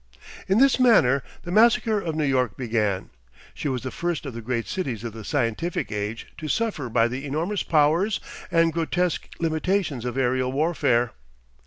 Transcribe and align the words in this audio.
In 0.47 0.57
this 0.57 0.79
manner 0.79 1.21
the 1.43 1.51
massacre 1.51 1.99
of 1.99 2.15
New 2.15 2.23
York 2.25 2.57
began. 2.57 3.11
She 3.53 3.67
was 3.69 3.83
the 3.83 3.91
first 3.91 4.25
of 4.25 4.33
the 4.33 4.41
great 4.41 4.65
cities 4.67 5.03
of 5.03 5.13
the 5.13 5.23
Scientific 5.23 5.91
Age 5.91 6.25
to 6.39 6.47
suffer 6.47 6.89
by 6.89 7.07
the 7.07 7.23
enormous 7.23 7.61
powers 7.61 8.19
and 8.49 8.73
grotesque 8.73 9.29
limitations 9.39 10.03
of 10.03 10.17
aerial 10.17 10.51
warfare. 10.51 11.11